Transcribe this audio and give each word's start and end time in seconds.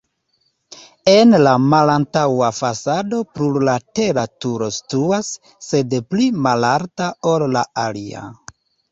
En 1.11 1.33
la 1.47 1.51
malantaŭa 1.73 2.47
fasado 2.59 3.19
plurlatera 3.35 4.23
turo 4.45 4.69
situas, 4.77 5.29
sed 5.67 5.93
pli 6.15 6.31
malalta, 6.47 7.11
ol 7.33 7.45
la 7.59 7.63
alia. 7.83 8.23